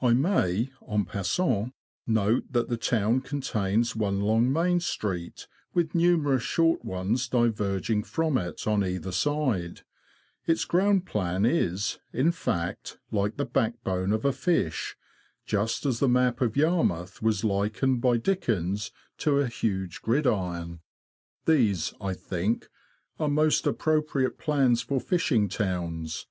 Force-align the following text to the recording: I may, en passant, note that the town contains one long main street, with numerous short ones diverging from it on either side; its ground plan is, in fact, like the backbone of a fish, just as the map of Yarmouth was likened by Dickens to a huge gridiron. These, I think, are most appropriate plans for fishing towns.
I 0.00 0.12
may, 0.14 0.70
en 0.88 1.04
passant, 1.04 1.72
note 2.06 2.44
that 2.52 2.68
the 2.68 2.76
town 2.76 3.22
contains 3.22 3.96
one 3.96 4.20
long 4.20 4.52
main 4.52 4.78
street, 4.78 5.48
with 5.72 5.96
numerous 5.96 6.44
short 6.44 6.84
ones 6.84 7.28
diverging 7.28 8.04
from 8.04 8.38
it 8.38 8.68
on 8.68 8.84
either 8.84 9.10
side; 9.10 9.80
its 10.46 10.64
ground 10.64 11.06
plan 11.06 11.44
is, 11.44 11.98
in 12.12 12.30
fact, 12.30 12.98
like 13.10 13.36
the 13.36 13.44
backbone 13.46 14.12
of 14.12 14.24
a 14.24 14.32
fish, 14.32 14.94
just 15.44 15.84
as 15.84 15.98
the 15.98 16.08
map 16.08 16.40
of 16.40 16.56
Yarmouth 16.56 17.20
was 17.20 17.42
likened 17.42 18.00
by 18.00 18.16
Dickens 18.16 18.92
to 19.18 19.40
a 19.40 19.48
huge 19.48 20.02
gridiron. 20.02 20.82
These, 21.46 21.92
I 22.00 22.14
think, 22.14 22.68
are 23.18 23.28
most 23.28 23.66
appropriate 23.66 24.38
plans 24.38 24.82
for 24.82 25.00
fishing 25.00 25.48
towns. 25.48 26.28